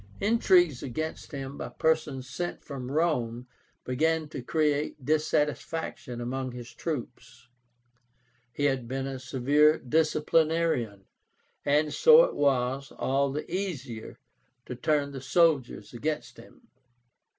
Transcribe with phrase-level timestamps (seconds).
[0.19, 3.45] Intrigues against him by persons sent from Rome
[3.83, 7.49] began to create dissatisfaction among his troops.
[8.51, 11.05] He had been a severe disciplinarian,
[11.63, 14.17] and so it was all the easier
[14.65, 16.67] to turn the soldiers against him.